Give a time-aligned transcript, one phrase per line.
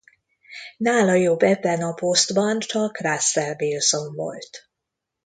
[0.77, 4.69] Nála jobb ebben a posztban csak Russell Wilson volt.